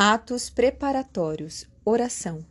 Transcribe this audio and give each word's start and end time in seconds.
Atos 0.00 0.48
preparatórios. 0.48 1.66
Oração. 1.84 2.46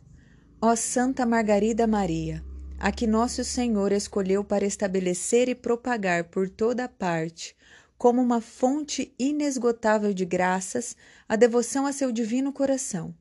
Ó 0.60 0.76
Santa 0.76 1.24
Margarida 1.24 1.86
Maria, 1.86 2.44
a 2.78 2.92
que 2.92 3.06
nosso 3.06 3.42
Senhor 3.42 3.90
escolheu 3.90 4.44
para 4.44 4.66
estabelecer 4.66 5.48
e 5.48 5.54
propagar 5.54 6.24
por 6.24 6.50
toda 6.50 6.86
parte, 6.86 7.56
como 7.96 8.20
uma 8.20 8.42
fonte 8.42 9.14
inesgotável 9.18 10.12
de 10.12 10.26
graças, 10.26 10.94
a 11.26 11.36
devoção 11.36 11.86
a 11.86 11.92
seu 11.94 12.12
divino 12.12 12.52
coração. 12.52 13.14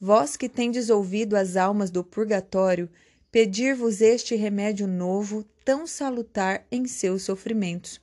Vós 0.00 0.34
que 0.34 0.48
tendes 0.48 0.88
ouvido 0.88 1.36
as 1.36 1.54
almas 1.54 1.90
do 1.90 2.02
purgatório, 2.02 2.88
pedir-vos 3.30 4.00
este 4.00 4.34
remédio 4.34 4.86
novo, 4.86 5.44
tão 5.62 5.86
salutar 5.86 6.66
em 6.72 6.86
seus 6.86 7.24
sofrimentos, 7.24 8.00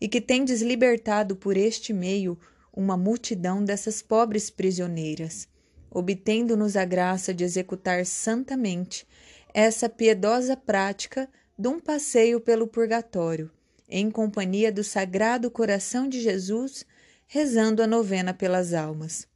e 0.00 0.08
que 0.08 0.20
tendes 0.20 0.60
libertado 0.60 1.36
por 1.36 1.56
este 1.56 1.92
meio 1.92 2.36
uma 2.76 2.96
multidão 2.96 3.64
dessas 3.64 4.02
pobres 4.02 4.50
prisioneiras, 4.50 5.46
obtendo-nos 5.90 6.76
a 6.76 6.84
graça 6.84 7.32
de 7.32 7.44
executar 7.44 8.04
santamente 8.04 9.06
essa 9.52 9.88
piedosa 9.88 10.56
prática 10.56 11.28
de 11.56 11.68
um 11.68 11.78
passeio 11.78 12.40
pelo 12.40 12.66
purgatório, 12.66 13.48
em 13.88 14.10
companhia 14.10 14.72
do 14.72 14.82
Sagrado 14.82 15.48
Coração 15.48 16.08
de 16.08 16.20
Jesus, 16.20 16.84
rezando 17.28 17.80
a 17.80 17.86
novena 17.86 18.34
pelas 18.34 18.74
almas. 18.74 19.28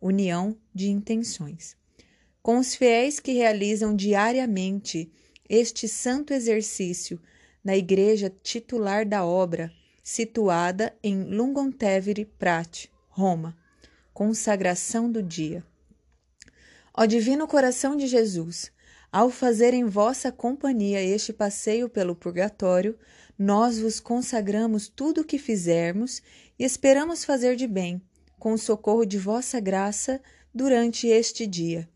União 0.00 0.56
de 0.72 0.88
intenções. 0.88 1.76
Com 2.40 2.58
os 2.58 2.76
fiéis 2.76 3.18
que 3.18 3.32
realizam 3.32 3.96
diariamente 3.96 5.10
este 5.48 5.88
santo 5.88 6.32
exercício 6.32 7.20
na 7.64 7.76
igreja 7.76 8.32
titular 8.42 9.04
da 9.04 9.24
obra, 9.24 9.72
situada 10.08 10.96
em 11.02 11.24
Lungontevere 11.24 12.24
Prate, 12.24 12.88
Roma. 13.08 13.56
Consagração 14.14 15.10
do 15.10 15.20
dia. 15.20 15.64
Ó 16.94 17.04
Divino 17.06 17.48
Coração 17.48 17.96
de 17.96 18.06
Jesus, 18.06 18.70
ao 19.10 19.30
fazer 19.30 19.74
em 19.74 19.84
vossa 19.84 20.30
companhia 20.30 21.02
este 21.02 21.32
passeio 21.32 21.88
pelo 21.88 22.14
purgatório, 22.14 22.96
nós 23.36 23.80
vos 23.80 23.98
consagramos 23.98 24.86
tudo 24.86 25.22
o 25.22 25.24
que 25.24 25.38
fizermos 25.38 26.22
e 26.56 26.62
esperamos 26.62 27.24
fazer 27.24 27.56
de 27.56 27.66
bem, 27.66 28.00
com 28.38 28.52
o 28.52 28.58
socorro 28.58 29.04
de 29.04 29.18
vossa 29.18 29.58
graça, 29.58 30.20
durante 30.54 31.08
este 31.08 31.48
dia. 31.48 31.88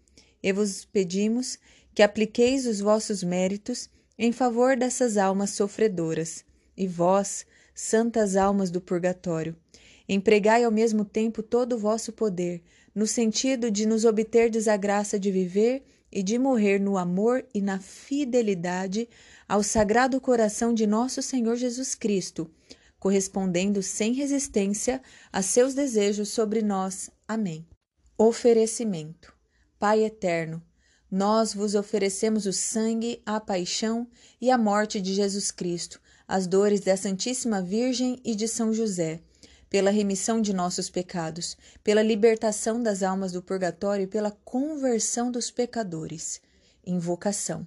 E 0.42 0.52
vos 0.52 0.84
pedimos 0.84 1.60
que 1.94 2.02
apliqueis 2.02 2.66
os 2.66 2.80
vossos 2.80 3.22
méritos 3.22 3.88
em 4.18 4.32
favor 4.32 4.76
dessas 4.76 5.16
almas 5.16 5.50
sofredoras, 5.50 6.44
e 6.76 6.88
vós, 6.88 7.46
santas 7.80 8.36
almas 8.36 8.70
do 8.70 8.78
purgatório, 8.78 9.56
empregai 10.06 10.64
ao 10.64 10.70
mesmo 10.70 11.02
tempo 11.02 11.42
todo 11.42 11.72
o 11.72 11.78
vosso 11.78 12.12
poder, 12.12 12.62
no 12.94 13.06
sentido 13.06 13.70
de 13.70 13.86
nos 13.86 14.04
obterdes 14.04 14.68
a 14.68 14.76
graça 14.76 15.18
de 15.18 15.30
viver 15.30 15.82
e 16.12 16.22
de 16.22 16.38
morrer 16.38 16.78
no 16.78 16.98
amor 16.98 17.42
e 17.54 17.62
na 17.62 17.80
fidelidade 17.80 19.08
ao 19.48 19.62
Sagrado 19.62 20.20
Coração 20.20 20.74
de 20.74 20.86
nosso 20.86 21.22
Senhor 21.22 21.56
Jesus 21.56 21.94
Cristo, 21.94 22.50
correspondendo 22.98 23.82
sem 23.82 24.12
resistência 24.12 25.00
a 25.32 25.40
seus 25.40 25.72
desejos 25.72 26.28
sobre 26.28 26.60
nós. 26.60 27.10
Amém. 27.26 27.66
Oferecimento. 28.18 29.32
Pai 29.78 30.04
eterno, 30.04 30.62
nós 31.10 31.54
vos 31.54 31.74
oferecemos 31.74 32.44
o 32.44 32.52
sangue, 32.52 33.22
a 33.24 33.40
paixão 33.40 34.06
e 34.38 34.50
a 34.50 34.58
morte 34.58 35.00
de 35.00 35.14
Jesus 35.14 35.50
Cristo 35.50 35.98
as 36.30 36.46
dores 36.46 36.78
da 36.78 36.96
Santíssima 36.96 37.60
Virgem 37.60 38.20
e 38.24 38.36
de 38.36 38.46
São 38.46 38.72
José, 38.72 39.18
pela 39.68 39.90
remissão 39.90 40.40
de 40.40 40.52
nossos 40.52 40.88
pecados, 40.88 41.56
pela 41.82 42.04
libertação 42.04 42.80
das 42.80 43.02
almas 43.02 43.32
do 43.32 43.42
purgatório 43.42 44.04
e 44.04 44.06
pela 44.06 44.30
conversão 44.44 45.32
dos 45.32 45.50
pecadores. 45.50 46.40
Invocação. 46.86 47.66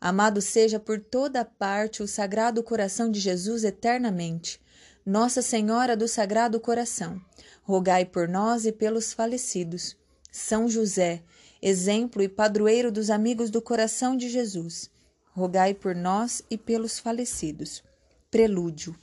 Amado 0.00 0.40
seja 0.40 0.80
por 0.80 0.98
toda 0.98 1.44
parte 1.44 2.02
o 2.02 2.08
Sagrado 2.08 2.62
Coração 2.62 3.10
de 3.10 3.20
Jesus 3.20 3.64
eternamente. 3.64 4.58
Nossa 5.04 5.42
Senhora 5.42 5.94
do 5.94 6.08
Sagrado 6.08 6.58
Coração, 6.58 7.20
rogai 7.62 8.06
por 8.06 8.26
nós 8.26 8.64
e 8.64 8.72
pelos 8.72 9.12
falecidos. 9.12 9.94
São 10.32 10.70
José, 10.70 11.22
exemplo 11.60 12.22
e 12.22 12.30
padroeiro 12.30 12.90
dos 12.90 13.10
amigos 13.10 13.50
do 13.50 13.60
coração 13.60 14.16
de 14.16 14.30
Jesus, 14.30 14.90
rogai 15.32 15.74
por 15.74 15.94
nós 15.94 16.42
e 16.50 16.56
pelos 16.56 16.98
falecidos. 16.98 17.82
Prelúdio. 18.30 18.94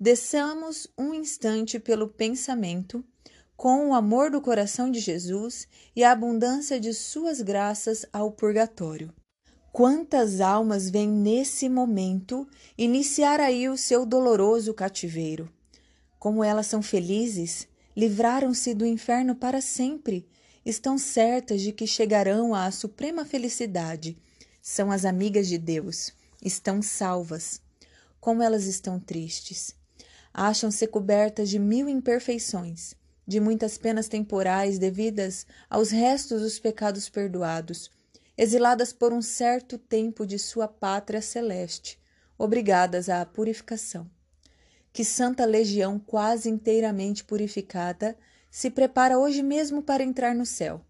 Desçamos 0.00 0.88
um 0.96 1.12
instante 1.12 1.78
pelo 1.78 2.08
pensamento, 2.08 3.04
com 3.56 3.90
o 3.90 3.94
amor 3.94 4.30
do 4.30 4.40
coração 4.40 4.90
de 4.90 5.00
Jesus 5.00 5.68
e 5.94 6.02
a 6.02 6.12
abundância 6.12 6.80
de 6.80 6.94
suas 6.94 7.42
graças 7.42 8.06
ao 8.10 8.32
purgatório. 8.32 9.12
Quantas 9.70 10.40
almas 10.40 10.88
vêm 10.88 11.06
nesse 11.06 11.68
momento 11.68 12.48
iniciar 12.78 13.38
aí 13.38 13.68
o 13.68 13.76
seu 13.76 14.06
doloroso 14.06 14.72
cativeiro? 14.72 15.52
Como 16.18 16.42
elas 16.42 16.66
são 16.66 16.80
felizes, 16.80 17.68
livraram-se 17.94 18.72
do 18.72 18.86
inferno 18.86 19.34
para 19.34 19.60
sempre, 19.60 20.26
estão 20.64 20.96
certas 20.96 21.60
de 21.60 21.70
que 21.70 21.86
chegarão 21.86 22.54
à 22.54 22.70
suprema 22.70 23.26
felicidade. 23.26 24.16
São 24.62 24.90
as 24.90 25.04
amigas 25.04 25.48
de 25.48 25.58
Deus, 25.58 26.12
estão 26.42 26.80
salvas. 26.80 27.63
Como 28.24 28.42
elas 28.42 28.64
estão 28.64 28.98
tristes. 28.98 29.76
Acham-se 30.32 30.86
cobertas 30.86 31.50
de 31.50 31.58
mil 31.58 31.90
imperfeições, 31.90 32.94
de 33.26 33.38
muitas 33.38 33.76
penas 33.76 34.08
temporais 34.08 34.78
devidas 34.78 35.46
aos 35.68 35.90
restos 35.90 36.40
dos 36.40 36.58
pecados 36.58 37.10
perdoados, 37.10 37.90
exiladas 38.34 38.94
por 38.94 39.12
um 39.12 39.20
certo 39.20 39.76
tempo 39.76 40.26
de 40.26 40.38
sua 40.38 40.66
pátria 40.66 41.20
celeste, 41.20 42.00
obrigadas 42.38 43.10
à 43.10 43.26
purificação. 43.26 44.10
Que 44.90 45.04
Santa 45.04 45.44
Legião, 45.44 45.98
quase 45.98 46.48
inteiramente 46.48 47.24
purificada, 47.24 48.16
se 48.50 48.70
prepara 48.70 49.18
hoje 49.18 49.42
mesmo 49.42 49.82
para 49.82 50.02
entrar 50.02 50.34
no 50.34 50.46
céu. 50.46 50.80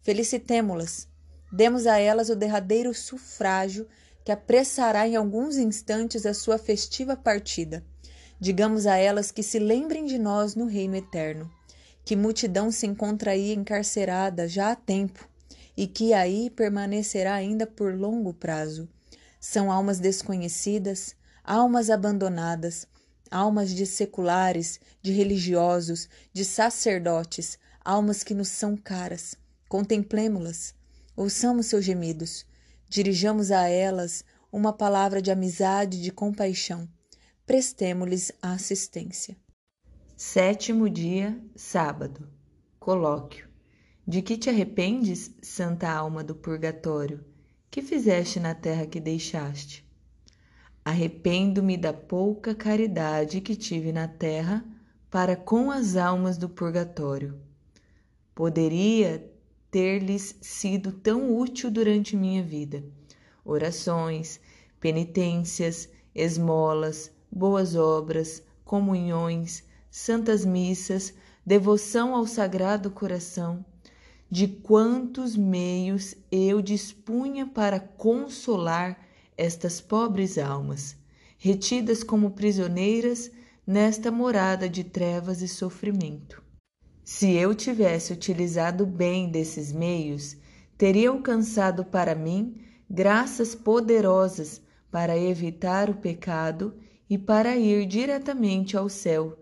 Felicitemo-las, 0.00 1.06
demos 1.52 1.86
a 1.86 2.00
elas 2.00 2.28
o 2.28 2.34
derradeiro 2.34 2.92
sufrágio 2.92 3.86
que 4.24 4.32
apressará 4.32 5.06
em 5.06 5.16
alguns 5.16 5.56
instantes 5.56 6.24
a 6.26 6.34
sua 6.34 6.58
festiva 6.58 7.16
partida. 7.16 7.84
Digamos 8.38 8.86
a 8.86 8.96
elas 8.96 9.30
que 9.30 9.42
se 9.42 9.58
lembrem 9.58 10.04
de 10.04 10.18
nós 10.18 10.54
no 10.54 10.66
reino 10.66 10.96
eterno, 10.96 11.50
que 12.04 12.16
multidão 12.16 12.70
se 12.70 12.86
encontra 12.86 13.32
aí 13.32 13.52
encarcerada 13.52 14.48
já 14.48 14.72
há 14.72 14.76
tempo 14.76 15.28
e 15.76 15.86
que 15.86 16.12
aí 16.12 16.50
permanecerá 16.50 17.34
ainda 17.34 17.66
por 17.66 17.94
longo 17.94 18.34
prazo. 18.34 18.88
São 19.40 19.70
almas 19.70 19.98
desconhecidas, 19.98 21.14
almas 21.44 21.90
abandonadas, 21.90 22.86
almas 23.30 23.70
de 23.70 23.86
seculares, 23.86 24.78
de 25.00 25.12
religiosos, 25.12 26.08
de 26.32 26.44
sacerdotes, 26.44 27.58
almas 27.84 28.22
que 28.22 28.34
nos 28.34 28.48
são 28.48 28.76
caras. 28.76 29.34
Contemplemo-las, 29.68 30.74
ouçamos 31.16 31.66
seus 31.66 31.84
gemidos, 31.84 32.44
Dirijamos 32.92 33.50
a 33.50 33.66
elas 33.70 34.22
uma 34.52 34.70
palavra 34.70 35.22
de 35.22 35.30
amizade 35.30 35.96
e 35.96 36.02
de 36.02 36.12
compaixão. 36.12 36.86
Prestemo-lhes 37.46 38.30
a 38.42 38.52
assistência. 38.52 39.34
Sétimo 40.14 40.90
dia, 40.90 41.42
sábado. 41.56 42.28
Colóquio. 42.78 43.48
De 44.06 44.20
que 44.20 44.36
te 44.36 44.50
arrependes, 44.50 45.30
santa 45.40 45.90
alma 45.90 46.22
do 46.22 46.34
purgatório? 46.34 47.24
Que 47.70 47.80
fizeste 47.80 48.38
na 48.38 48.54
terra 48.54 48.84
que 48.84 49.00
deixaste? 49.00 49.90
Arrependo-me 50.84 51.78
da 51.78 51.94
pouca 51.94 52.54
caridade 52.54 53.40
que 53.40 53.56
tive 53.56 53.90
na 53.90 54.06
terra 54.06 54.62
para 55.10 55.34
com 55.34 55.70
as 55.70 55.96
almas 55.96 56.36
do 56.36 56.46
purgatório. 56.46 57.40
Poderia 58.34 59.31
ter-lhes 59.72 60.36
sido 60.42 60.92
tão 60.92 61.34
útil 61.34 61.70
durante 61.70 62.14
minha 62.14 62.42
vida. 62.42 62.84
Orações, 63.42 64.38
penitências, 64.78 65.88
esmolas, 66.14 67.10
boas 67.30 67.74
obras, 67.74 68.42
comunhões, 68.66 69.64
santas 69.90 70.44
missas, 70.44 71.14
devoção 71.44 72.14
ao 72.14 72.26
Sagrado 72.26 72.90
Coração, 72.90 73.64
de 74.30 74.46
quantos 74.46 75.34
meios 75.34 76.14
eu 76.30 76.60
dispunha 76.60 77.46
para 77.46 77.80
consolar 77.80 79.00
estas 79.38 79.80
pobres 79.80 80.36
almas, 80.36 80.94
retidas 81.38 82.04
como 82.04 82.32
prisioneiras 82.32 83.30
nesta 83.66 84.10
morada 84.10 84.68
de 84.68 84.84
trevas 84.84 85.40
e 85.40 85.48
sofrimento. 85.48 86.41
Se 87.04 87.32
eu 87.32 87.54
tivesse 87.54 88.12
utilizado 88.12 88.86
bem 88.86 89.28
desses 89.28 89.72
meios, 89.72 90.36
teria 90.78 91.10
alcançado 91.10 91.84
para 91.84 92.14
mim 92.14 92.54
graças 92.88 93.54
poderosas 93.54 94.62
para 94.90 95.18
evitar 95.18 95.90
o 95.90 95.94
pecado 95.94 96.74
e 97.10 97.18
para 97.18 97.56
ir 97.56 97.86
diretamente 97.86 98.76
ao 98.76 98.88
céu. 98.88 99.36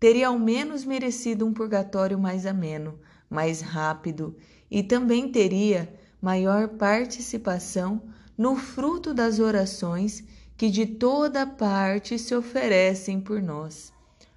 Teria 0.00 0.28
ao 0.28 0.38
menos 0.38 0.84
merecido 0.84 1.46
um 1.46 1.52
purgatório 1.52 2.18
mais 2.18 2.46
ameno, 2.46 2.98
mais 3.28 3.60
rápido 3.60 4.34
e 4.70 4.82
também 4.82 5.30
teria 5.30 5.92
maior 6.20 6.68
participação 6.68 8.02
no 8.38 8.56
fruto 8.56 9.12
das 9.12 9.38
orações 9.38 10.24
que 10.56 10.70
de 10.70 10.86
toda 10.86 11.46
parte 11.46 12.18
se 12.18 12.34
oferecem 12.34 13.20
por 13.20 13.42
nós. 13.42 13.92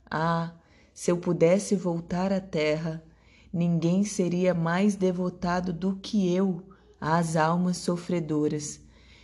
Ah, 0.10 0.52
se 0.96 1.12
eu 1.12 1.18
pudesse 1.18 1.76
voltar 1.76 2.32
à 2.32 2.40
terra, 2.40 3.04
ninguém 3.52 4.06
seria 4.06 4.54
mais 4.54 4.96
devotado 4.96 5.74
do 5.74 5.98
que 5.98 6.34
eu 6.34 6.64
às 7.02 7.36
almas 7.36 7.76
sofredoras. 7.76 8.80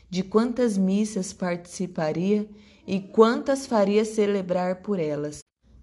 De 0.10 0.22
quantas 0.22 0.78
missas 0.78 1.32
participaria 1.32 2.46
e 2.86 3.00
quantas 3.00 3.66
faria 3.66 4.04
celebrar 4.04 4.82
por 4.82 5.00
elas? 5.00 5.40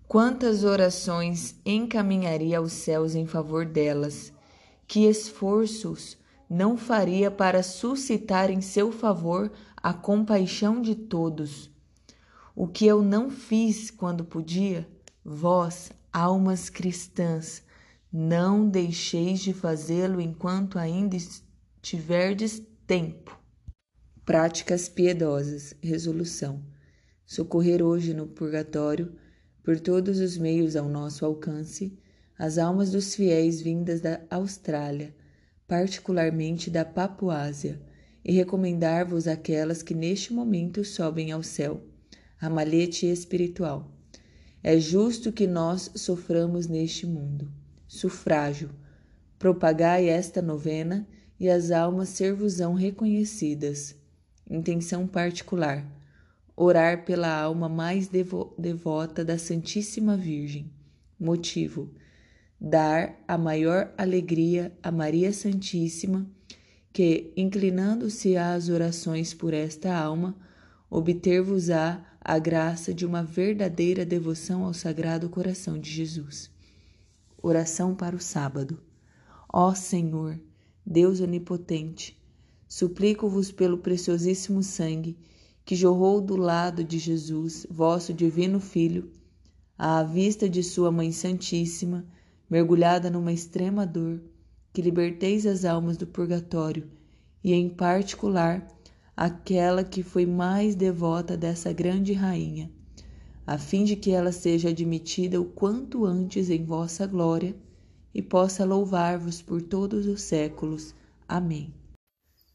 Quantas 0.06 0.62
orações 0.62 1.58
encaminharia 1.64 2.58
aos 2.58 2.73
céus 2.73 3.14
em 3.14 3.26
favor 3.26 3.64
delas? 3.64 4.31
Que 4.87 5.06
esforços 5.06 6.19
não 6.50 6.76
faria 6.76 7.31
para 7.31 7.62
suscitar 7.62 8.50
em 8.50 8.61
seu 8.61 8.93
favor 8.93 9.50
a 9.82 9.94
compaixão 9.94 10.82
de 10.82 10.94
todos? 10.94 11.70
O 12.55 12.69
que 12.69 12.87
eu 12.87 13.02
não 13.02 13.31
fiz 13.31 13.91
quando 13.91 14.23
podia, 14.23 14.87
vós, 15.28 15.90
almas 16.10 16.70
cristãs, 16.70 17.62
não 18.10 18.66
deixeis 18.66 19.40
de 19.40 19.52
fazê-lo 19.52 20.22
enquanto 20.22 20.78
ainda 20.78 21.19
tiverdes 21.82 22.62
tempo. 22.86 23.38
Práticas 24.25 24.88
piedosas. 24.88 25.75
Resolução. 25.82 26.64
Socorrer 27.26 27.82
hoje 27.82 28.14
no 28.14 28.26
purgatório, 28.26 29.14
por 29.62 29.78
todos 29.78 30.19
os 30.19 30.38
meios 30.38 30.75
ao 30.76 30.88
nosso 30.88 31.26
alcance, 31.26 31.98
as 32.38 32.56
almas 32.56 32.90
dos 32.90 33.14
fiéis 33.14 33.60
vindas 33.60 34.00
da 34.00 34.22
Austrália, 34.31 35.14
particularmente 35.66 36.70
da 36.70 36.86
Papuásia, 36.86 37.82
e 38.24 38.32
recomendar-vos 38.32 39.28
aquelas 39.28 39.82
que 39.82 39.94
neste 39.94 40.32
momento 40.32 40.82
sobem 40.84 41.32
ao 41.32 41.42
céu, 41.42 41.82
a 42.40 42.48
malete 42.48 43.04
espiritual. 43.04 43.97
É 44.62 44.78
justo 44.78 45.32
que 45.32 45.46
nós 45.46 45.90
soframos 45.94 46.66
neste 46.66 47.06
mundo. 47.06 47.50
Sufrágio. 47.87 48.70
Propagai 49.38 50.08
esta 50.08 50.43
novena 50.43 51.06
e 51.38 51.49
as 51.49 51.70
almas 51.70 52.08
ser-vos-ão 52.08 52.75
reconhecidas. 52.75 53.94
Intenção 54.50 55.06
particular: 55.06 55.87
orar 56.56 57.05
pela 57.05 57.28
alma 57.28 57.69
mais 57.69 58.08
devo 58.08 58.52
devota 58.58 59.25
da 59.25 59.38
Santíssima 59.38 60.16
Virgem. 60.16 60.72
Motivo: 61.20 61.94
dar 62.60 63.16
a 63.28 63.38
maior 63.38 63.93
alegria 63.96 64.72
a 64.82 64.90
Maria 64.90 65.32
Santíssima, 65.32 66.28
que, 66.93 67.32
inclinando-se 67.37 68.37
às 68.37 68.69
orações 68.69 69.32
por 69.32 69.55
esta 69.55 69.94
alma, 69.94 70.37
obter-vos-á 70.90 72.07
a 72.28 72.38
graça 72.38 72.92
de 72.92 73.06
uma 73.06 73.22
verdadeira 73.22 74.04
devoção 74.04 74.66
ao 74.66 74.75
Sagrado 74.75 75.30
Coração 75.30 75.78
de 75.78 75.90
Jesus. 75.90 76.50
Oração 77.42 77.94
para 77.94 78.14
o 78.14 78.20
sábado. 78.20 78.78
Ó 79.50 79.75
Senhor, 79.75 80.38
Deus 80.84 81.22
onipotente, 81.22 82.22
suplico-vos 82.69 83.50
pelo 83.50 83.78
preciosíssimo 83.78 84.62
sangue 84.62 85.16
que 85.64 85.75
jorrou 85.75 86.20
do 86.20 86.36
lado 86.36 86.84
de 86.84 86.98
Jesus, 86.98 87.66
vosso 87.70 88.12
divino 88.12 88.60
Filho, 88.60 89.10
à 89.78 90.02
vista 90.02 90.46
de 90.46 90.62
sua 90.62 90.92
Mãe 90.92 91.10
Santíssima, 91.12 92.04
mergulhada 92.50 93.08
numa 93.08 93.32
extrema 93.32 93.86
dor, 93.86 94.20
que 94.70 94.82
liberteis 94.82 95.46
as 95.46 95.64
almas 95.64 95.96
do 95.96 96.06
purgatório 96.06 96.90
e, 97.42 97.54
em 97.54 97.70
particular, 97.70 98.69
aquela 99.19 99.82
que 99.82 100.00
foi 100.05 100.25
mais 100.25 100.76
devota 100.76 101.37
dessa 101.37 101.73
grande 101.73 102.12
rainha, 102.12 102.70
a 103.44 103.59
fim 103.59 103.82
de 103.82 103.97
que 103.97 104.12
ela 104.12 104.31
seja 104.31 104.69
admitida 104.69 105.41
o 105.41 105.44
quanto 105.44 106.06
antes 106.06 106.49
em 106.49 106.65
vossa 106.65 107.05
glória 107.05 107.56
e 108.15 108.23
possa 108.23 108.65
louvar-vos 108.65 109.43
por 109.43 109.61
todos 109.61 110.06
os 110.06 110.23
séculos. 110.23 110.94
Amém. 111.26 111.75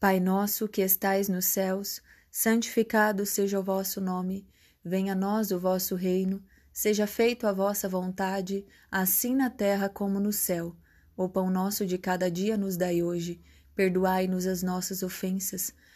Pai 0.00 0.18
nosso 0.18 0.66
que 0.66 0.80
estais 0.80 1.28
nos 1.28 1.44
céus, 1.44 2.00
santificado 2.30 3.26
seja 3.26 3.60
o 3.60 3.62
vosso 3.62 4.00
nome, 4.00 4.46
venha 4.82 5.12
a 5.12 5.16
nós 5.16 5.50
o 5.50 5.60
vosso 5.60 5.94
reino, 5.94 6.42
seja 6.72 7.06
feito 7.06 7.46
a 7.46 7.52
vossa 7.52 7.86
vontade, 7.90 8.64
assim 8.90 9.36
na 9.36 9.50
terra 9.50 9.90
como 9.90 10.18
no 10.18 10.32
céu. 10.32 10.74
O 11.14 11.28
pão 11.28 11.50
nosso 11.50 11.84
de 11.84 11.98
cada 11.98 12.30
dia 12.30 12.56
nos 12.56 12.74
dai 12.74 13.02
hoje, 13.02 13.38
perdoai-nos 13.76 14.46
as 14.46 14.62
nossas 14.62 15.02
ofensas, 15.02 15.74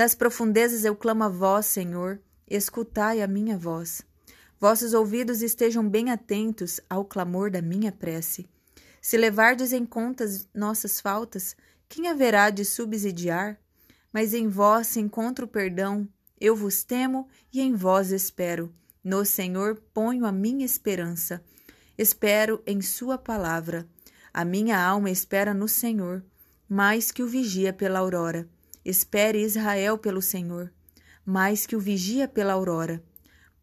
Das 0.00 0.14
profundezas 0.14 0.86
eu 0.86 0.96
clamo 0.96 1.24
a 1.24 1.28
vós, 1.28 1.66
Senhor, 1.66 2.18
escutai 2.48 3.20
a 3.20 3.28
minha 3.28 3.58
voz. 3.58 4.00
Vossos 4.58 4.94
ouvidos 4.94 5.42
estejam 5.42 5.86
bem 5.86 6.10
atentos 6.10 6.80
ao 6.88 7.04
clamor 7.04 7.50
da 7.50 7.60
minha 7.60 7.92
prece. 7.92 8.48
Se 8.98 9.18
levardes 9.18 9.74
em 9.74 9.84
conta 9.84 10.24
nossas 10.54 11.02
faltas, 11.02 11.54
quem 11.86 12.08
haverá 12.08 12.48
de 12.48 12.64
subsidiar? 12.64 13.60
Mas 14.10 14.32
em 14.32 14.48
vós 14.48 14.86
se 14.86 15.00
encontra 15.00 15.44
o 15.44 15.48
perdão, 15.48 16.08
eu 16.40 16.56
vos 16.56 16.82
temo 16.82 17.28
e 17.52 17.60
em 17.60 17.74
vós 17.74 18.10
espero. 18.10 18.74
No 19.04 19.22
Senhor 19.26 19.82
ponho 19.92 20.24
a 20.24 20.32
minha 20.32 20.64
esperança. 20.64 21.44
Espero 21.98 22.62
em 22.66 22.80
Sua 22.80 23.18
palavra. 23.18 23.86
A 24.32 24.46
minha 24.46 24.82
alma 24.82 25.10
espera 25.10 25.52
no 25.52 25.68
Senhor, 25.68 26.24
mais 26.66 27.10
que 27.10 27.22
o 27.22 27.28
vigia 27.28 27.70
pela 27.70 27.98
aurora. 27.98 28.48
Espere 28.90 29.40
Israel 29.40 29.96
pelo 29.96 30.20
Senhor, 30.20 30.72
mais 31.24 31.64
que 31.64 31.76
o 31.76 31.80
vigia 31.80 32.26
pela 32.26 32.54
aurora. 32.54 33.00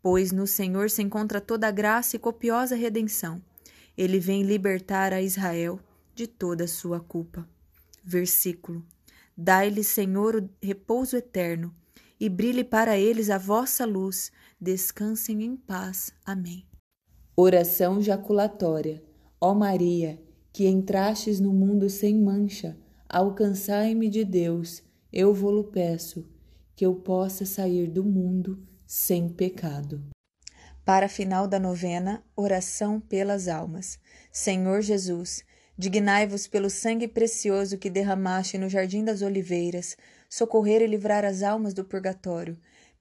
Pois 0.02 0.32
no 0.32 0.48
Senhor 0.48 0.90
se 0.90 1.02
encontra 1.02 1.42
toda 1.42 1.68
a 1.68 1.72
graça 1.72 2.16
e 2.16 2.20
copiosa 2.20 2.78
redenção. 2.78 3.42
Ele 3.98 4.20
vem 4.20 4.44
libertar 4.44 5.12
a 5.12 5.22
Israel 5.22 5.82
de 6.16 6.28
toda 6.28 6.64
a 6.64 6.68
sua 6.68 7.02
culpa. 7.02 7.46
Versículo: 8.02 8.86
Dai-lhe, 9.36 9.84
Senhor, 9.84 10.38
o 10.38 10.50
repouso 10.66 11.18
eterno, 11.18 11.76
e 12.18 12.30
brilhe 12.30 12.64
para 12.64 12.98
eles 12.98 13.30
a 13.30 13.38
vossa 13.38 13.86
luz. 13.86 14.32
Descansem 14.62 15.44
em 15.44 15.58
paz. 15.58 16.14
Amém. 16.26 16.66
Oração 17.36 18.02
jaculatória. 18.02 19.04
Ó 19.42 19.54
Maria, 19.54 20.24
que 20.54 20.66
entrastes 20.68 21.42
no 21.42 21.52
mundo 21.52 21.90
sem 21.90 22.18
mancha, 22.18 22.78
alcançai-me 23.10 24.10
de 24.10 24.24
Deus, 24.24 24.87
eu 25.12 25.34
vou-lo 25.34 25.64
peço, 25.66 26.28
que 26.76 26.86
eu 26.86 26.96
possa 26.96 27.46
sair 27.46 27.88
do 27.88 28.04
mundo 28.04 28.62
sem 28.86 29.30
pecado. 29.30 30.04
Para 30.86 31.10
final 31.10 31.48
da 31.48 31.60
novena, 31.60 32.24
oração 32.36 33.00
pelas 33.00 33.48
almas. 33.48 34.00
Senhor 34.32 34.82
Jesus, 34.82 35.44
dignai-vos 35.78 36.48
pelo 36.48 36.70
sangue 36.70 37.08
precioso 37.08 37.78
que 37.78 37.90
derramaste 37.90 38.58
no 38.58 38.70
jardim 38.70 39.04
das 39.04 39.22
oliveiras, 39.22 39.98
socorrer 40.30 40.82
e 40.82 40.88
livrar 40.88 41.26
as 41.26 41.44
almas 41.44 41.74
do 41.74 41.84
purgatório, 41.84 42.58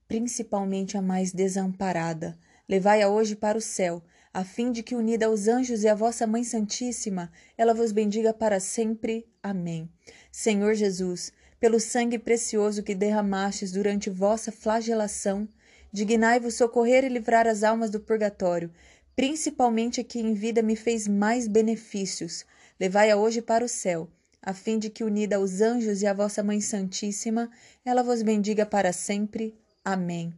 principalmente 0.08 0.96
a 0.96 1.02
mais 1.02 1.32
desamparada. 1.32 2.38
Levai-a 2.68 3.08
hoje 3.08 3.36
para 3.36 3.58
o 3.58 3.60
céu, 3.60 4.02
a 4.34 4.44
fim 4.44 4.72
de 4.72 4.82
que, 4.82 4.94
unida 4.94 5.26
aos 5.26 5.48
anjos 5.48 5.84
e 5.84 5.88
à 5.88 5.94
vossa 5.94 6.26
Mãe 6.26 6.44
Santíssima, 6.44 7.30
ela 7.56 7.72
vos 7.72 7.92
bendiga 7.92 8.34
para 8.34 8.60
sempre. 8.60 9.26
Amém. 9.42 9.88
Senhor 10.30 10.74
Jesus, 10.74 11.32
pelo 11.60 11.80
sangue 11.80 12.18
precioso 12.18 12.82
que 12.82 12.94
derramastes 12.94 13.72
durante 13.72 14.10
vossa 14.10 14.52
flagelação, 14.52 15.48
Dignai-vos 15.96 16.56
socorrer 16.56 17.04
e 17.04 17.08
livrar 17.08 17.46
as 17.46 17.62
almas 17.62 17.88
do 17.88 17.98
purgatório, 17.98 18.70
principalmente 19.16 19.98
a 19.98 20.04
que 20.04 20.18
em 20.18 20.34
vida 20.34 20.60
me 20.60 20.76
fez 20.76 21.08
mais 21.08 21.48
benefícios. 21.48 22.44
Levai-a 22.78 23.16
hoje 23.16 23.40
para 23.40 23.64
o 23.64 23.68
céu, 23.68 24.06
a 24.42 24.52
fim 24.52 24.78
de 24.78 24.90
que, 24.90 25.02
unida 25.02 25.36
aos 25.36 25.62
anjos 25.62 26.02
e 26.02 26.06
à 26.06 26.12
vossa 26.12 26.42
Mãe 26.42 26.60
Santíssima, 26.60 27.50
ela 27.82 28.02
vos 28.02 28.20
bendiga 28.20 28.66
para 28.66 28.92
sempre. 28.92 29.58
Amém. 29.82 30.34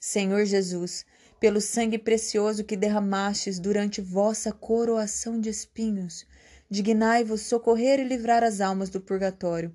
Senhor 0.00 0.44
Jesus, 0.44 1.06
pelo 1.38 1.60
sangue 1.60 1.98
precioso 1.98 2.64
que 2.64 2.76
derramastes 2.76 3.60
durante 3.60 4.00
vossa 4.00 4.50
coroação 4.50 5.40
de 5.40 5.48
espinhos, 5.48 6.26
dignai-vos 6.68 7.42
socorrer 7.42 8.00
e 8.00 8.04
livrar 8.04 8.42
as 8.42 8.60
almas 8.60 8.90
do 8.90 9.00
purgatório, 9.00 9.72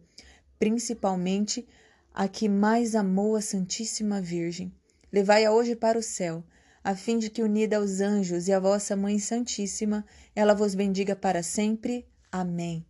principalmente 0.64 1.68
a 2.14 2.26
que 2.26 2.48
mais 2.48 2.96
amou 2.96 3.36
a 3.36 3.42
Santíssima 3.42 4.22
Virgem. 4.22 4.72
Levai-a 5.12 5.52
hoje 5.52 5.76
para 5.76 6.00
o 6.00 6.02
céu, 6.02 6.42
a 6.82 6.96
fim 6.96 7.18
de 7.18 7.30
que, 7.30 7.44
unida 7.44 7.76
aos 7.76 8.00
anjos 8.00 8.48
e 8.48 8.54
à 8.54 8.62
vossa 8.62 8.96
Mãe 8.96 9.20
Santíssima, 9.20 10.06
ela 10.34 10.54
vos 10.54 10.74
bendiga 10.74 11.18
para 11.18 11.44
sempre. 11.44 12.08
Amém. 12.32 12.86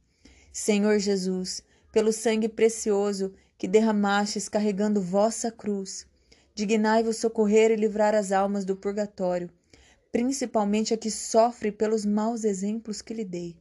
Senhor 0.52 1.00
Jesus, 1.00 1.64
pelo 1.92 2.14
sangue 2.14 2.48
precioso 2.48 3.34
que 3.58 3.68
derramastes 3.68 4.48
carregando 4.48 5.02
vossa 5.02 5.50
cruz, 5.50 6.06
dignai-vos 6.54 7.18
socorrer 7.18 7.72
e 7.72 7.76
livrar 7.76 8.14
as 8.14 8.32
almas 8.32 8.66
do 8.66 8.76
purgatório, 8.76 9.50
principalmente 10.12 10.94
a 10.94 10.98
que 10.98 11.10
sofre 11.10 11.72
pelos 11.72 12.06
maus 12.06 12.44
exemplos 12.44 13.02
que 13.02 13.16
lhe 13.16 13.26
dei. 13.26 13.58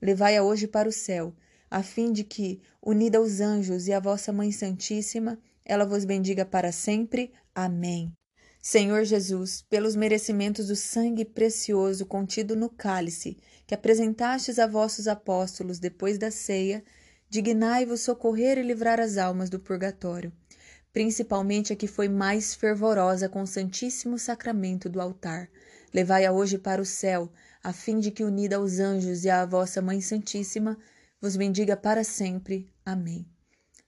Levai-a 0.00 0.44
hoje 0.44 0.68
para 0.68 0.88
o 0.88 0.92
céu, 0.92 1.34
a 1.70 1.82
fim 1.82 2.12
de 2.12 2.24
que, 2.24 2.60
unida 2.82 3.18
aos 3.18 3.40
anjos 3.40 3.88
e 3.88 3.92
à 3.92 4.00
vossa 4.00 4.32
Mãe 4.32 4.52
Santíssima, 4.52 5.38
ela 5.64 5.84
vos 5.84 6.04
bendiga 6.04 6.44
para 6.44 6.70
sempre. 6.70 7.32
Amém. 7.54 8.12
Senhor 8.62 9.04
Jesus, 9.04 9.62
pelos 9.62 9.94
merecimentos 9.94 10.66
do 10.66 10.74
sangue 10.76 11.24
precioso 11.24 12.04
contido 12.04 12.56
no 12.56 12.68
cálice 12.68 13.36
que 13.66 13.74
apresentastes 13.74 14.58
a 14.58 14.66
vossos 14.66 15.08
apóstolos 15.08 15.78
depois 15.78 16.18
da 16.18 16.30
ceia, 16.30 16.84
dignai-vos 17.28 18.00
socorrer 18.00 18.58
e 18.58 18.62
livrar 18.62 19.00
as 19.00 19.18
almas 19.18 19.50
do 19.50 19.58
purgatório, 19.58 20.32
principalmente 20.92 21.72
a 21.72 21.76
que 21.76 21.88
foi 21.88 22.08
mais 22.08 22.54
fervorosa 22.54 23.28
com 23.28 23.42
o 23.42 23.46
Santíssimo 23.46 24.18
Sacramento 24.18 24.88
do 24.88 25.00
altar. 25.00 25.48
Levai-a 25.92 26.32
hoje 26.32 26.58
para 26.58 26.80
o 26.80 26.84
céu, 26.84 27.30
a 27.62 27.72
fim 27.72 27.98
de 27.98 28.10
que, 28.10 28.22
unida 28.22 28.56
aos 28.56 28.78
anjos 28.78 29.24
e 29.24 29.30
à 29.30 29.44
vossa 29.44 29.82
Mãe 29.82 30.00
Santíssima, 30.00 30.78
vos 31.20 31.36
bendiga 31.36 31.76
para 31.76 32.04
sempre. 32.04 32.72
Amém. 32.84 33.26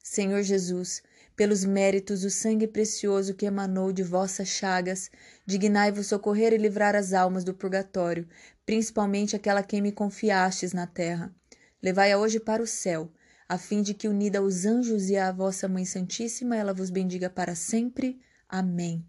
Senhor 0.03 0.43
Jesus, 0.43 1.03
pelos 1.37 1.65
méritos 1.65 2.23
do 2.23 2.31
sangue 2.31 2.67
precioso 2.67 3.35
que 3.35 3.47
emanou 3.47 3.93
de 3.93 4.03
vossas 4.03 4.49
chagas, 4.49 5.11
dignai-vos 5.47 6.07
socorrer 6.07 6.53
e 6.53 6.57
livrar 6.57 6.97
as 6.97 7.13
almas 7.13 7.45
do 7.45 7.55
purgatório, 7.55 8.27
principalmente 8.65 9.37
aquela 9.37 9.61
a 9.61 9.63
quem 9.63 9.81
me 9.83 9.93
confiastes 9.93 10.73
na 10.73 10.87
terra. 10.87 11.35
Levai-a 11.83 12.19
hoje 12.19 12.41
para 12.41 12.63
o 12.63 12.67
céu, 12.67 13.13
a 13.49 13.57
fim 13.57 13.83
de 13.83 13.95
que, 13.95 14.09
unida 14.09 14.41
aos 14.41 14.65
anjos 14.65 15.09
e 15.09 15.17
à 15.17 15.31
vossa 15.31 15.69
Mãe 15.69 15.85
Santíssima, 15.85 16.57
ela 16.57 16.75
vos 16.75 16.91
bendiga 16.91 17.31
para 17.31 17.55
sempre. 17.55 18.19
Amém. 18.49 19.07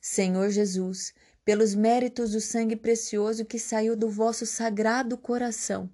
Senhor 0.00 0.50
Jesus, 0.50 1.12
pelos 1.44 1.74
méritos 1.74 2.32
do 2.32 2.40
sangue 2.40 2.76
precioso 2.76 3.44
que 3.44 3.58
saiu 3.58 3.96
do 3.96 4.08
vosso 4.08 4.46
sagrado 4.46 5.18
coração, 5.18 5.90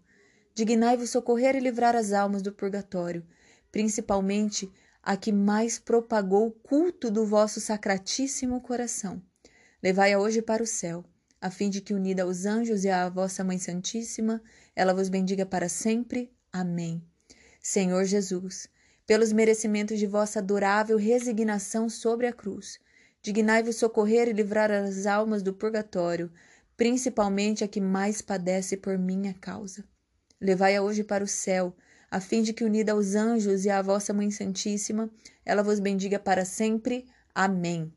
dignai-vos 0.55 1.11
socorrer 1.11 1.57
e 1.57 1.61
livrar 1.61 1.97
as 1.97 2.13
almas 2.13 2.43
do 2.43 2.53
purgatório, 2.53 3.27
principalmente 3.71 4.71
a 5.03 5.17
que 5.17 5.33
mais 5.33 5.79
propagou 5.79 6.47
o 6.49 6.51
culto 6.51 7.11
do 7.11 7.25
vosso 7.25 7.61
sacratíssimo 7.61 8.61
coração. 8.61 9.23
Levai-a 9.83 10.19
hoje 10.19 10.43
para 10.43 10.63
o 10.63 10.67
céu, 10.67 11.05
a 11.41 11.51
fim 11.51 11.71
de 11.71 11.81
que, 11.81 11.95
unida 11.95 12.23
aos 12.23 12.45
anjos 12.45 12.85
e 12.85 12.91
à 12.91 13.09
vossa 13.09 13.43
Mãe 13.43 13.59
Santíssima, 13.59 14.43
ela 14.77 14.93
vos 14.93 15.09
bendiga 15.09 15.47
para 15.47 15.69
sempre. 15.69 16.31
Amém. 16.53 17.03
Senhor 17.63 18.05
Jesus, 18.05 18.69
pelos 19.07 19.33
merecimentos 19.33 19.99
de 19.99 20.07
vossa 20.07 20.39
adorável 20.39 20.99
resignação 20.99 21.89
sobre 21.89 22.27
a 22.27 22.33
cruz, 22.33 22.79
dignai-vos 23.23 23.77
socorrer 23.77 24.29
e 24.29 24.33
livrar 24.33 24.71
as 24.71 25.07
almas 25.07 25.43
do 25.43 25.55
purgatório, 25.55 26.31
principalmente 26.77 27.65
a 27.65 27.69
que 27.69 27.81
mais 27.81 28.21
padece 28.21 28.77
por 28.77 28.99
minha 28.99 29.35
causa. 29.35 29.85
Levai-a 30.41 30.83
hoje 30.83 31.05
para 31.05 31.23
o 31.23 31.29
céu, 31.29 31.77
a 32.11 32.21
fim 32.21 32.43
de 32.43 32.53
que, 32.53 32.65
unida 32.65 32.93
aos 32.93 33.15
anjos 33.15 33.65
e 33.65 33.71
à 33.71 33.83
vossa 33.83 34.13
Mãe 34.13 34.31
Santíssima, 34.31 35.11
ela 35.45 35.63
vos 35.63 35.79
bendiga 35.79 36.19
para 36.19 36.45
sempre. 36.45 37.07
Amém. 37.35 37.93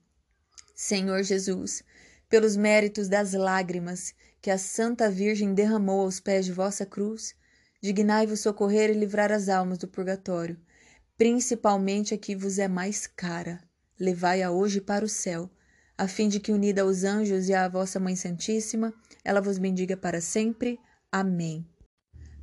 Senhor 0.75 1.23
Jesus, 1.23 1.83
pelos 2.29 2.55
méritos 2.55 3.07
das 3.07 3.33
lágrimas 3.33 4.13
que 4.41 4.51
a 4.51 4.57
Santa 4.57 5.09
Virgem 5.09 5.53
derramou 5.53 6.01
aos 6.01 6.19
pés 6.19 6.45
de 6.45 6.51
vossa 6.51 6.85
cruz, 6.85 7.33
dignai-vos 7.81 8.41
socorrer 8.41 8.89
e 8.89 8.93
livrar 8.93 9.31
as 9.31 9.47
almas 9.47 9.77
do 9.77 9.87
purgatório, 9.87 10.59
principalmente 11.17 12.13
a 12.13 12.17
que 12.17 12.35
vos 12.35 12.59
é 12.59 12.67
mais 12.67 13.07
cara. 13.07 13.61
Levai-a 13.99 14.51
hoje 14.51 14.81
para 14.81 15.05
o 15.05 15.09
céu, 15.09 15.49
a 15.97 16.07
fim 16.07 16.27
de 16.27 16.39
que, 16.39 16.51
unida 16.51 16.81
aos 16.81 17.03
anjos 17.03 17.47
e 17.47 17.53
à 17.53 17.67
vossa 17.69 17.99
Mãe 17.99 18.15
Santíssima, 18.15 18.93
ela 19.23 19.39
vos 19.39 19.57
bendiga 19.57 19.95
para 19.95 20.19
sempre. 20.19 20.79
Amém. 21.11 21.65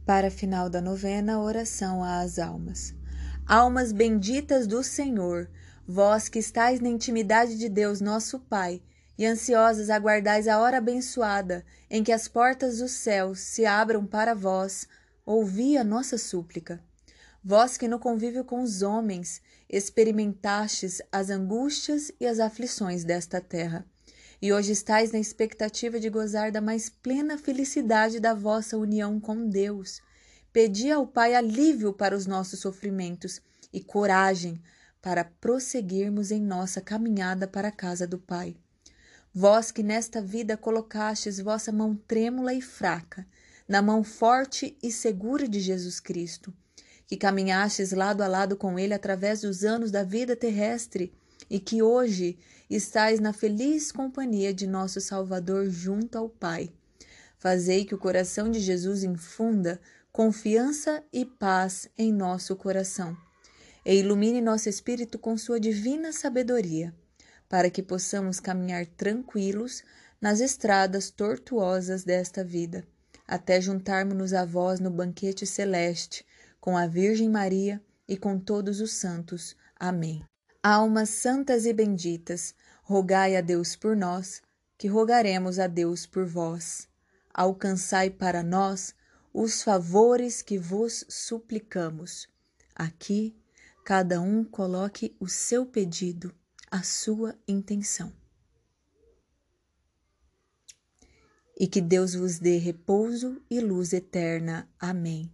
Para 0.04 0.30
final 0.30 0.68
da 0.68 0.80
novena, 0.80 1.40
oração 1.40 2.02
às 2.02 2.38
almas. 2.38 2.94
Almas 3.46 3.92
benditas 3.92 4.66
do 4.66 4.82
Senhor, 4.82 5.48
vós 5.86 6.28
que 6.28 6.38
estáis 6.38 6.80
na 6.80 6.88
intimidade 6.88 7.58
de 7.58 7.68
Deus, 7.68 8.00
nosso 8.00 8.38
Pai, 8.38 8.82
e 9.18 9.26
ansiosas 9.26 9.90
aguardais 9.90 10.48
a 10.48 10.58
hora 10.58 10.78
abençoada 10.78 11.64
em 11.90 12.02
que 12.02 12.12
as 12.12 12.26
portas 12.26 12.78
dos 12.78 12.92
céus 12.92 13.40
se 13.40 13.66
abram 13.66 14.06
para 14.06 14.34
vós, 14.34 14.88
ouvi 15.26 15.76
a 15.76 15.84
nossa 15.84 16.16
súplica. 16.16 16.82
Vós 17.44 17.76
que 17.76 17.88
no 17.88 17.98
convívio 17.98 18.44
com 18.44 18.62
os 18.62 18.82
homens 18.82 19.42
experimentastes 19.68 21.02
as 21.12 21.28
angústias 21.28 22.10
e 22.18 22.26
as 22.26 22.38
aflições 22.38 23.04
desta 23.04 23.40
terra, 23.40 23.86
e 24.42 24.52
hoje 24.52 24.72
estáis 24.72 25.12
na 25.12 25.18
expectativa 25.18 26.00
de 26.00 26.08
gozar 26.08 26.50
da 26.50 26.60
mais 26.60 26.88
plena 26.88 27.36
felicidade 27.36 28.18
da 28.18 28.32
vossa 28.32 28.78
união 28.78 29.20
com 29.20 29.48
Deus. 29.48 30.00
Pedi 30.52 30.90
ao 30.90 31.06
Pai 31.06 31.34
alívio 31.34 31.92
para 31.92 32.16
os 32.16 32.26
nossos 32.26 32.60
sofrimentos 32.60 33.40
e 33.72 33.80
coragem 33.80 34.60
para 35.02 35.24
prosseguirmos 35.24 36.30
em 36.30 36.40
nossa 36.40 36.80
caminhada 36.80 37.46
para 37.46 37.68
a 37.68 37.72
casa 37.72 38.06
do 38.06 38.18
Pai. 38.18 38.56
Vós 39.32 39.70
que 39.70 39.82
nesta 39.82 40.20
vida 40.20 40.56
colocastes 40.56 41.38
vossa 41.38 41.70
mão 41.70 41.94
trêmula 41.94 42.52
e 42.52 42.60
fraca 42.60 43.26
na 43.68 43.80
mão 43.80 44.02
forte 44.02 44.76
e 44.82 44.90
segura 44.90 45.46
de 45.46 45.60
Jesus 45.60 46.00
Cristo, 46.00 46.52
que 47.06 47.16
caminhastes 47.16 47.92
lado 47.92 48.22
a 48.22 48.26
lado 48.26 48.56
com 48.56 48.76
Ele 48.78 48.92
através 48.92 49.42
dos 49.42 49.62
anos 49.62 49.92
da 49.92 50.02
vida 50.02 50.34
terrestre 50.34 51.12
e 51.48 51.60
que 51.60 51.80
hoje 51.80 52.36
estais 52.76 53.18
na 53.18 53.32
feliz 53.32 53.90
companhia 53.90 54.54
de 54.54 54.66
nosso 54.66 55.00
Salvador 55.00 55.68
junto 55.68 56.16
ao 56.16 56.28
Pai. 56.28 56.72
Fazei 57.38 57.84
que 57.84 57.94
o 57.94 57.98
coração 57.98 58.50
de 58.50 58.60
Jesus 58.60 59.02
infunda 59.02 59.80
confiança 60.12 61.02
e 61.12 61.24
paz 61.24 61.88
em 61.96 62.12
nosso 62.12 62.54
coração, 62.54 63.16
e 63.84 63.94
ilumine 63.94 64.40
nosso 64.40 64.68
espírito 64.68 65.18
com 65.18 65.36
sua 65.36 65.58
divina 65.58 66.12
sabedoria, 66.12 66.94
para 67.48 67.70
que 67.70 67.82
possamos 67.82 68.38
caminhar 68.38 68.86
tranquilos 68.86 69.82
nas 70.20 70.40
estradas 70.40 71.10
tortuosas 71.10 72.04
desta 72.04 72.44
vida, 72.44 72.86
até 73.26 73.60
juntarmos-nos 73.60 74.34
a 74.34 74.44
vós 74.44 74.80
no 74.80 74.90
banquete 74.90 75.46
celeste, 75.46 76.26
com 76.60 76.76
a 76.76 76.86
Virgem 76.86 77.28
Maria 77.28 77.80
e 78.06 78.16
com 78.16 78.38
todos 78.38 78.80
os 78.80 78.92
santos. 78.92 79.56
Amém. 79.78 80.22
Almas 80.62 81.08
santas 81.08 81.64
e 81.64 81.72
benditas, 81.72 82.54
rogai 82.82 83.34
a 83.34 83.40
Deus 83.40 83.74
por 83.74 83.96
nós, 83.96 84.42
que 84.76 84.88
rogaremos 84.88 85.58
a 85.58 85.66
Deus 85.66 86.04
por 86.04 86.26
vós. 86.26 86.86
Alcançai 87.32 88.10
para 88.10 88.42
nós 88.42 88.94
os 89.32 89.62
favores 89.62 90.42
que 90.42 90.58
vos 90.58 91.06
suplicamos. 91.08 92.28
Aqui, 92.74 93.34
cada 93.86 94.20
um 94.20 94.44
coloque 94.44 95.16
o 95.18 95.26
seu 95.26 95.64
pedido, 95.64 96.30
a 96.70 96.82
sua 96.82 97.34
intenção. 97.48 98.12
E 101.58 101.66
que 101.66 101.80
Deus 101.80 102.14
vos 102.14 102.38
dê 102.38 102.58
repouso 102.58 103.40
e 103.48 103.60
luz 103.60 103.94
eterna. 103.94 104.68
Amém. 104.78 105.32